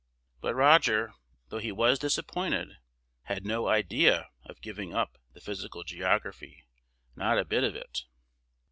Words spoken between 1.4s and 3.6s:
though he was disappointed, had